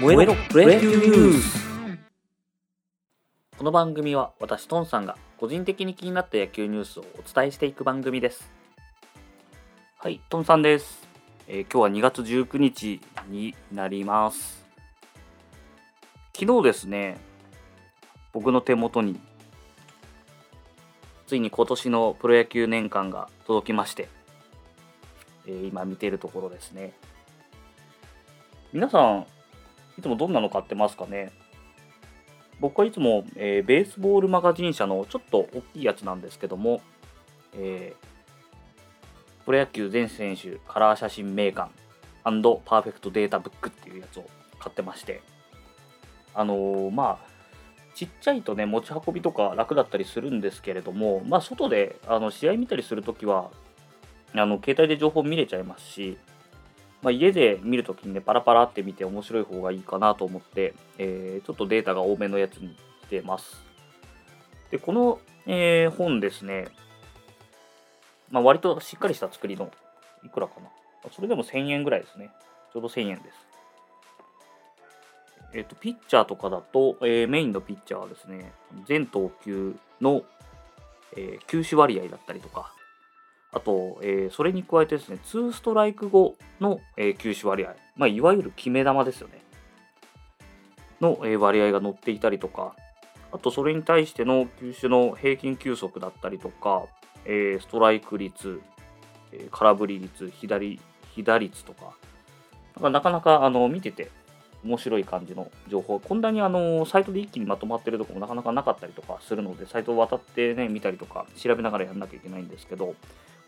[0.00, 1.64] 燃えろプロ野球ニュース
[3.56, 8.50] この番組は私トンさんが個人的に気になった野球ニュースをお伝えしていく番組です。
[9.98, 11.06] はいトンさんです、
[11.46, 14.66] えー今日は2月19日になります。
[16.36, 17.16] 昨日ですね
[18.32, 19.20] 僕の手元に
[21.28, 24.08] ついに今年のプロ野球年間が届きまして、
[25.46, 26.94] えー今見ているところですね。
[28.72, 29.26] 皆さん
[29.98, 31.32] いつもどんなの買ってますかね。
[32.60, 36.80] 僕はいつも、えーベースボールマガジン社のちょっと大きいやつなんですけども、
[37.54, 38.14] えー
[39.44, 41.70] プロ野球全選手カラー写真名鑑
[42.24, 44.24] パーフェクトデータブックっていうやつを
[44.58, 45.20] 買ってまして
[46.34, 47.34] あのーまあ
[47.94, 53.50] ちっちゃいとね持ち運びとか楽だったりするんですけれどもまあ外であの試合見たりするときは
[54.32, 56.18] あの携帯で情報見れちゃいますし
[57.04, 63.62] まあ、家で見るときにね、パラパラって見て面白い方がいいかなと思って、えーちょっとデータが多めのやつにしてます。
[64.70, 66.68] で、この、えー本ですね、
[68.30, 69.70] まあ、割としっかりした作りの、
[70.24, 70.68] いくらかな。
[71.12, 72.30] それでも1000円ぐらいですね。
[72.72, 73.38] ちょうど1000円です。
[75.52, 78.54] えっ、と、ピッチャーとかだと、えーメインのピッチャーはですね、
[78.86, 80.22] 全投球の、
[81.18, 82.72] えー球種割合だったりとか、
[83.54, 89.40] あと、えーそれに加えてですね、2ストライク後の、えー球種割合、まあ、いわゆる決め球ですよね。
[91.00, 92.74] の、えー割合が載っていたりとか、
[93.32, 96.82] あとそれに対しての球種の平均球速だったりとか、
[97.24, 98.60] えーストライク率、
[99.32, 100.80] えー空振り率、左、
[101.14, 101.94] 被打率とか、
[102.74, 104.10] なかなかなかあの見てて
[104.64, 112.96] 面白い感じの情報、こんなにあのサイトで一気にまとまってるとこもなかなかなかったりとかするので、サイトを渡ってね、見たりとか、調べながらやんなきゃいけないんですけど、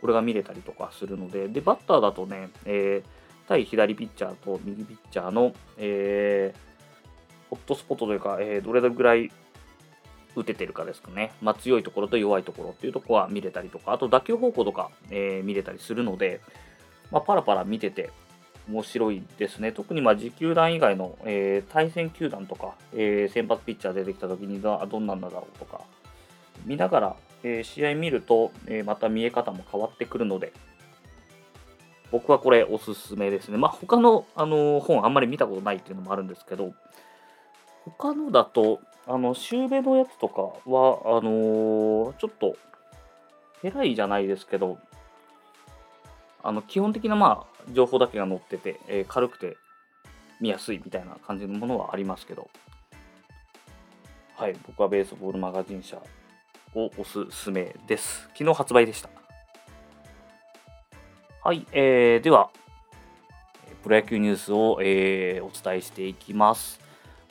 [0.00, 3.08] これが見れたりとかするので、で、バッターだとね、えー
[3.48, 6.58] 対左ピッチャーと右ピッチャーの、えー
[7.48, 9.30] ホットスポットというか、えーどれぐらい
[10.34, 11.32] 打ててるかですかね。
[11.40, 16.40] まあ、強いところと弱いところっていうところは見れたりとか、あと打球方向とか、えー見れたりするので、
[17.12, 18.10] まあ、パラパラ見てて
[18.68, 19.70] 面白いですね。
[19.70, 25.82] 特にまあ持球団以外の、えー対戦球団とか、えー先発ピッチャー出てきた時にどんなんだろうとか、
[26.64, 30.52] 見ながら、えー試合見ると、えーまた見え方も変わってくるので、
[32.10, 33.56] 僕はこれおすすめですね。
[33.56, 36.74] まあ、他の、あのー本あんまり見たことないっていうのもあるんですけど、
[37.84, 42.56] 他のだと、あの、シューベのやつとかは、あのちょっと、
[43.62, 44.78] 偉いじゃないですけど、
[46.42, 49.56] あの、基本的な、まあ、情報だけが載ってて、え軽くて
[50.40, 52.50] 見やすいみたいな感じのものはありますけど、
[54.34, 56.00] はい、僕はベースボールマガジン社
[56.76, 58.28] をおすすめです。
[58.34, 59.08] 昨日発売でした。
[61.42, 62.50] はい、えー、では、
[63.82, 66.78] プロ野球ニュースを、えーお伝えしていきます。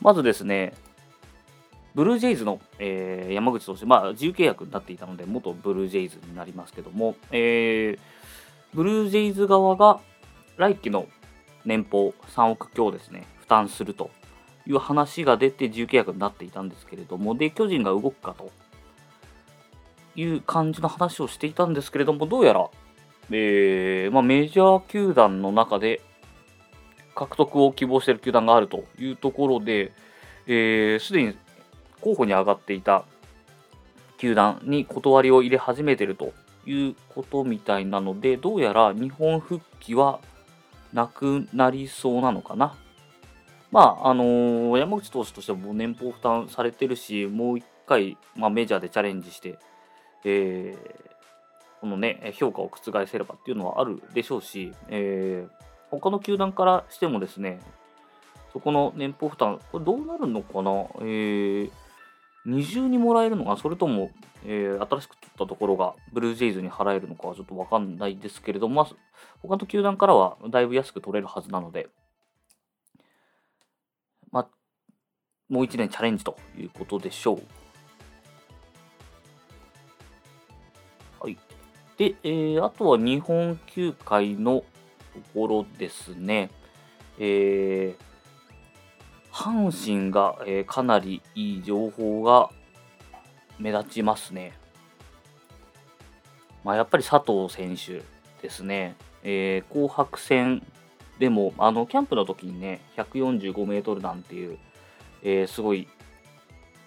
[0.00, 0.72] まずですね、
[1.94, 7.98] ブルージェイズの、えー山口投手、まあ、自由契約になっていたので、元ブルージェイズになりますけども、えー
[8.72, 10.00] ブルージェイズ側が
[10.56, 11.06] 来季の
[11.64, 14.10] 年俸3億強ですね、負担すると
[14.66, 18.50] いう話が出て、自由契約になっていたんですけれども、で、巨人が動くかと
[20.16, 22.68] いう感じの話をしていたんですけれども、どうやら、
[23.30, 26.00] えーまあ、メジャー球団の中で
[27.14, 29.92] 獲得を希望している球団があるというところで、
[30.46, 31.36] えーすでに
[32.00, 33.04] 候補に上がっていた
[34.18, 36.32] 球団に断りを入れ始めていると
[36.66, 40.20] いうことみたいなので、どうやら日本復帰は
[40.92, 42.74] なくなりそうなのかな。
[43.70, 49.58] まあ、あのー山口投手としてはも年俸負担されてるし、もう一回、まあ、メジャーでチャレンジして、
[50.24, 51.04] えー
[51.84, 57.60] このね、評価を覆せればっていうのはあるでしょうし、えー他の球団からしてもですね、
[58.54, 60.70] そこの年俸負担、これどうなるのかな、
[61.00, 61.70] えー
[62.46, 64.10] 二重にもらえるのか、それとも、
[64.46, 68.96] えー新しく取ったところがブルージェイズに払えるのかはちょっとわかんないですけれども、まあ、
[69.42, 71.88] 他の球団からはだいぶ安く取れるはずなので、
[74.32, 74.48] まあ、
[75.50, 77.63] もう1年チャレンジということでしょう。
[81.96, 84.64] で、えーあとは日本球界の
[85.14, 86.50] ところですね。
[87.18, 88.04] えー
[89.32, 92.50] 阪神が、えーかなりいい情報が
[93.58, 94.52] 目立ちますね。
[96.64, 98.02] まあ、やっぱり佐藤選手
[98.42, 98.96] ですね。
[99.22, 100.66] えー紅白戦
[101.18, 104.58] でも、あの、キャンプの時にね、145メートル弾っていう、
[105.22, 105.86] えーすごい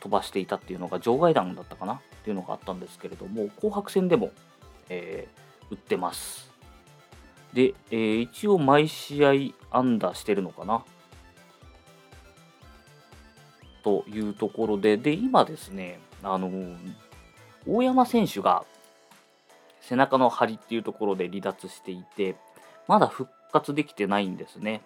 [0.00, 4.30] 飛ばしていたっていうのが場外弾だったかなっていうのがあったんですけれども、紅白戦でも、
[4.88, 6.48] えー打ってます。
[7.52, 9.32] で、えー一応毎試合
[9.76, 10.84] 安打してるのかな？
[13.82, 16.50] というところで、で、今ですね、あの
[17.66, 18.64] 大山選手が
[19.80, 22.36] 背中の張りっていうところで離脱していて、
[22.88, 24.82] まだ復活できてないんですね。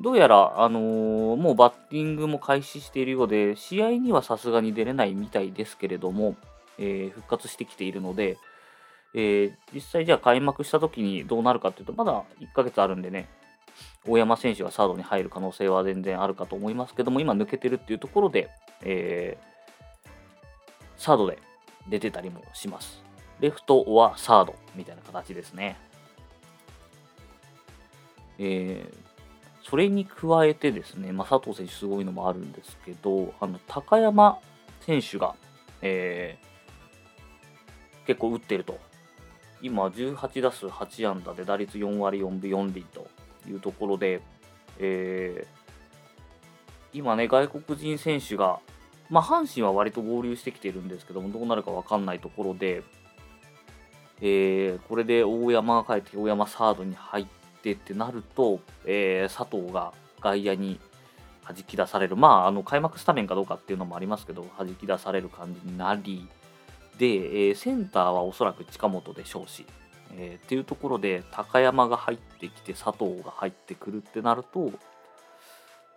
[0.00, 6.34] どうやら、あのー、もうバッティングも開始しているようで、試合にはさすがに出れないみたいですけれども、
[6.78, 8.38] えー、復活してきているので、
[9.14, 13.28] えー、実際じゃあ開幕した時にどうなるかっていうと、まだ1ヶ月あるんでね、
[14.06, 18.50] 大山選手がサードに入る可能性は全然あるかと思いますけども、今抜けてるっていうところで、
[18.82, 20.12] えー、
[20.96, 21.38] サードで
[21.88, 23.02] 出てたりもします。
[23.40, 25.76] レフトはサードみたいな形ですね。
[28.38, 34.38] えー、それに加えてですね、まあ、佐藤選手すごいのもあるんですけど、あの高山
[34.80, 35.34] 選手が、
[35.80, 38.78] えー、結構打ってると。
[39.62, 43.06] 今、18打数8安打で打率4割4分4厘と
[43.48, 44.20] いうところで、
[44.78, 48.58] えー、今ね、外国人選手が、
[49.08, 52.82] まあ、阪神は割と合流してきてるんですけども、どうなるか分かんないところで、
[54.20, 57.26] えー、これで大山が帰って大山サードに入っ
[57.62, 60.78] てってなると、えー、佐藤が外野に
[61.46, 66.28] 弾き出される、まあ、あの開幕スタメンかどうかっていうのもありますけど、弾き出される感じになり、
[66.98, 69.66] で、えー、センターはおそらく近本でしょうし、
[70.16, 74.70] えー、っていうところで高山が入ってきて佐藤が入ってくるってなると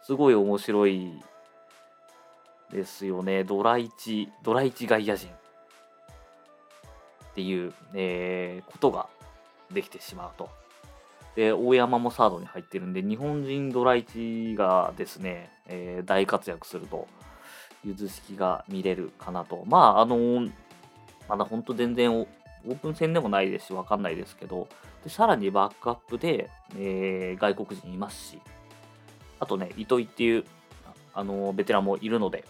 [0.04, 1.12] すごい面白い
[2.72, 5.32] ですよねドラ1ドラ1外野人っ
[7.36, 9.08] ていう、えー、ことが
[9.74, 10.50] できてしまうと。
[11.36, 17.10] で大山もサードに入ってるんで日本人ドラ1がですね、えー、大活躍すると
[17.86, 19.64] いう図式が見れるかなと。
[19.66, 20.48] まああの
[21.28, 24.68] まだ本当全然オープン戦でもないですし、わかんないですけど、
[25.04, 28.40] でさらにバックアップで、えー、外国人いますし、
[29.40, 30.46] あとね、糸井っていう、
[31.14, 32.44] あのベテランもいるので、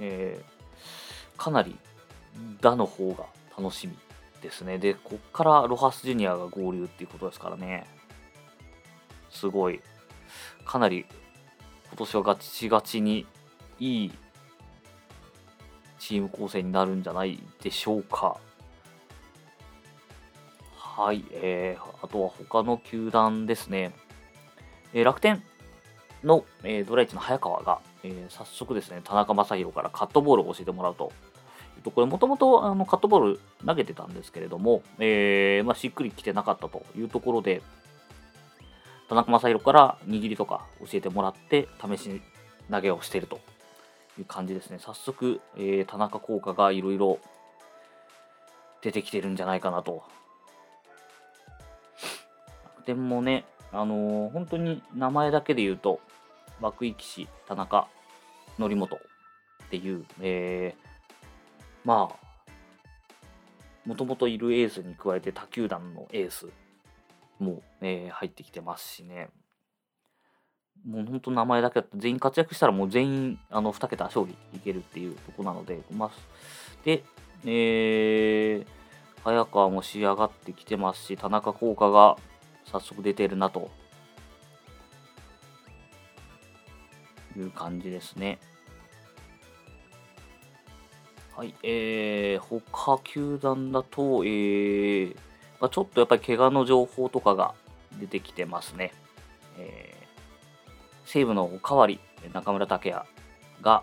[0.00, 1.78] えー、かなり
[2.60, 3.26] 打の方が
[3.56, 3.96] 楽しみ
[4.42, 4.78] ですね。
[4.78, 7.86] で、こっからロハス・ジュニアが合流っていうことですからね。
[9.30, 9.80] すごい。
[10.64, 11.06] かなり
[11.88, 13.26] 今年はガチガチに
[13.78, 14.12] いい
[16.04, 18.36] チーム構成になるんじゃないでしょうか。
[20.76, 23.94] はい、えー、あとは他の球団ですね。
[24.92, 25.42] えー、楽天
[26.22, 31.10] の、えー、ドライチの早川が、えー、早速ですね、田中将大からカットボールを教えてもらうと。
[31.94, 37.62] これもともとカットボール投げてたんですけれども、えーまあ、しっくりきてなかったというところで、
[39.08, 42.20] 田中将大から握りとか教えてもらって試し
[42.70, 43.40] 投げをしていると
[44.18, 44.78] いう感じですね。
[44.78, 47.18] 早速、えー、田中効果がいろいろ
[48.82, 50.04] 出てきてるんじゃないかなと
[52.64, 56.00] 楽天もね、あのー、本当に名前だけで言うと、
[56.60, 57.88] 涌井騎士、田中、
[58.58, 58.98] 則本っ
[59.70, 60.88] ていう、えー、
[61.84, 62.24] まあ、
[63.86, 66.48] もともといるエースに加えて他球団のエース
[67.38, 69.30] も、えー、入ってきてますしね。
[70.86, 76.10] もう本当名前だけだと全員活躍したらもう全員あの2桁勝利いけるっていうとこなので、まあ、
[76.84, 77.04] で、
[77.44, 78.66] えー、
[79.22, 82.16] 早川も仕上がってきてますし、田中効果が
[82.66, 83.70] 早速出てるなと
[87.36, 88.38] いう感じですね。
[91.36, 95.16] はい、えー、他球団だと、えー、
[95.60, 97.54] まあ、ちょっとやっぱり怪我の情報とかが
[97.98, 98.92] 出てきてますね。
[99.58, 100.03] えー、
[101.04, 102.00] 西武のおかわり、
[102.32, 103.04] 中村剛也
[103.60, 103.82] が、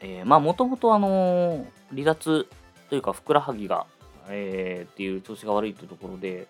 [0.00, 2.46] えー、まあもともとあの、離脱
[2.88, 3.86] というかふくらはぎが、
[4.28, 6.46] えー、っていう調子が悪いというところで、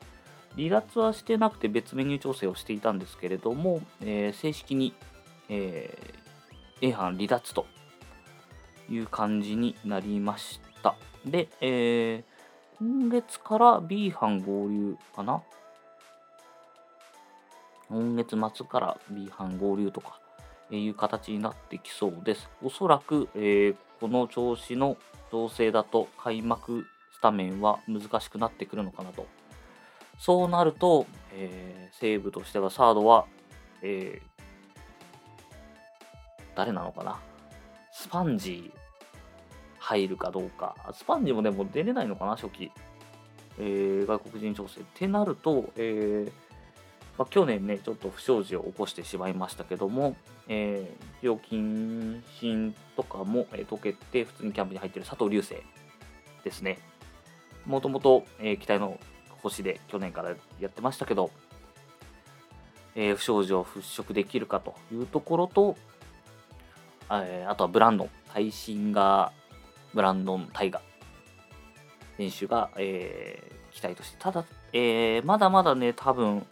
[0.57, 4.95] 離脱はしてなくて別メニュー調整をしていたんですけれども、えー、正式に、
[5.49, 7.66] えー、A 班離脱と
[8.90, 10.97] いう感じになりました。
[11.25, 12.25] で、えー、
[12.80, 15.42] 今月から B 班合流かな
[17.88, 20.21] 今月末から B 班合流とか
[20.71, 22.49] いう形になってきそうです。
[22.62, 24.97] おそらく、えー、この調子の
[25.30, 29.26] 調整だと開幕スタメンは難しくなってくるのかなと
[30.18, 33.26] そうなると、えー、西武としてはサードは、
[33.83, 34.42] えー、
[36.54, 37.18] 誰なのかな
[37.92, 38.78] スパンジー
[39.78, 40.76] 入るかどうか。
[40.92, 42.71] スパンジーもでも出れないのかな、初期。
[43.59, 44.80] えー、外国人調整。
[44.80, 46.47] ってなると、えー
[47.18, 51.56] まあ、去年ね、ちょっと不祥事を起こしてしまいましたけども、えー、病気
[52.40, 55.56] 診とかも、えー、解けて、普通にキャンプに入ってる佐藤流星
[56.44, 56.78] ですね。
[57.66, 59.00] もともと、えー、期待の
[59.42, 61.32] 星で去年からやってましたけど、
[62.94, 65.76] えー、不祥事を払拭できるかというところと、
[67.10, 69.32] えー、あとはブランドン、耐震が
[69.92, 70.80] ブランドン・タイガ
[72.16, 76.46] 選手が、えー、期待として、ただ、えー、まだまだね、多分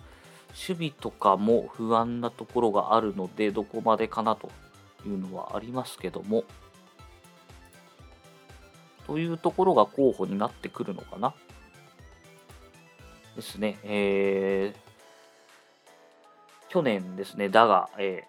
[0.57, 4.51] 守備とかも不安なところがあるので、どこまでかなと
[5.05, 6.45] いうのはありますけども、
[9.07, 11.35] というところが候補になってくるのかな。
[13.37, 13.79] ですね。
[13.85, 18.25] えー、去年ですね、だが、え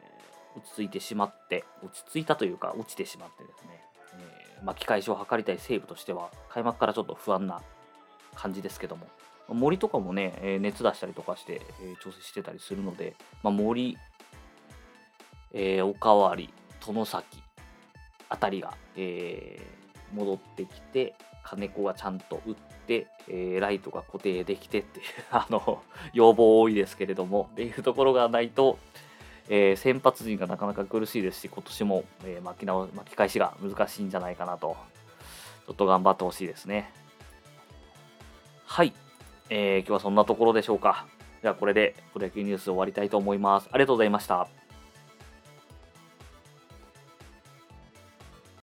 [0.56, 3.82] ー、落ち着いてしまって、落ち着いたというか、落ちてしまってですね、
[4.14, 7.62] えー、巻き返しを図りたい西武としては、開幕からちょっと不安な
[8.36, 9.08] 感じですけども、
[9.50, 13.98] 森とかもね、え熱出したりとかして、え調整してたりするので、まあ、森、
[15.54, 16.54] えおかわり、
[16.86, 17.42] 殿崎
[18.30, 19.60] あたりが、え
[20.14, 21.16] 戻ってきて、
[21.48, 22.56] 金子がちゃんと打っ
[22.88, 28.78] て、えー、ライトが固定できてっていう あの要望多いですけれどもっていうところがないと、
[29.48, 34.76] えー、先発陣がなかなか苦しいですし今年も、え、巻き直巻き返しが難しいんじゃないかなと
[35.68, 36.92] ちょっと頑張ってほしいですね。
[38.66, 38.94] はい、
[39.50, 41.06] えー、今日はそんなところでしょうか。
[41.42, 43.70] じゃあこれでプロ野球ニュース終わりたいと思います。
[43.72, 44.48] ありがとうございました。